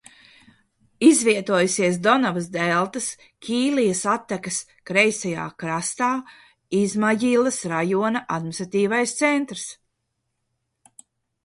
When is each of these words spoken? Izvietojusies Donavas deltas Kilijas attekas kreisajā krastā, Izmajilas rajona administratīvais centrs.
Izvietojusies 1.07 1.99
Donavas 2.07 2.47
deltas 2.55 3.09
Kilijas 3.49 4.01
attekas 4.15 4.57
kreisajā 4.91 5.45
krastā, 5.65 6.09
Izmajilas 6.81 7.63
rajona 7.75 8.25
administratīvais 8.39 9.17
centrs. 9.23 9.71